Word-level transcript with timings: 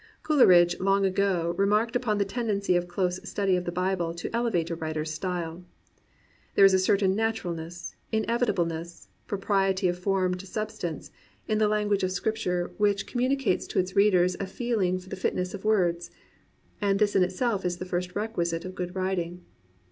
Coleridge 0.23 0.79
long 0.79 1.05
ago 1.05 1.53
remarked 1.59 1.95
upon 1.95 2.17
the 2.17 2.25
tendency 2.25 2.75
of 2.75 2.85
a 2.85 2.87
close 2.87 3.19
study 3.23 3.55
of 3.55 3.65
the 3.65 3.71
Bible 3.71 4.15
to 4.15 4.35
elevate 4.35 4.71
a 4.71 4.75
writer's 4.75 5.11
style. 5.13 5.63
There 6.55 6.65
is 6.65 6.73
a 6.73 6.79
certain 6.79 7.15
naturalness, 7.15 7.93
inevitableness, 8.11 9.09
propriety 9.27 9.87
of 9.87 9.99
form 9.99 10.33
to 10.37 10.47
substance, 10.47 11.11
in 11.47 11.59
the 11.59 11.67
language 11.67 12.01
of 12.01 12.11
Scripture 12.11 12.61
20 12.61 12.63
THE 12.63 12.63
BOOK 12.63 12.73
OF 12.73 12.77
BOOKS 12.79 12.79
which 12.79 13.05
communicates 13.11 13.67
to 13.67 13.77
its 13.79 13.95
readers 13.95 14.35
a 14.39 14.47
feeling 14.47 14.97
for 14.97 15.09
the 15.09 15.15
fitness 15.15 15.53
of 15.53 15.63
words; 15.65 16.09
and 16.81 16.97
this 16.97 17.15
in 17.15 17.21
itself 17.21 17.63
is 17.63 17.77
the 17.77 17.85
first 17.85 18.15
req 18.15 18.33
uisite 18.33 18.65
of 18.65 18.73
good 18.73 18.95
writing. 18.95 19.45